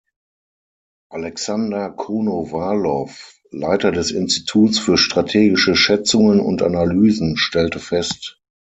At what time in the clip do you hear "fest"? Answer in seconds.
7.77-8.41